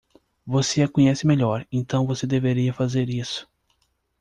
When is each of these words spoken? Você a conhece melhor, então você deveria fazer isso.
Você 0.47 0.81
a 0.81 0.87
conhece 0.87 1.27
melhor, 1.27 1.63
então 1.71 2.07
você 2.07 2.25
deveria 2.25 2.73
fazer 2.73 3.07
isso. 3.07 3.47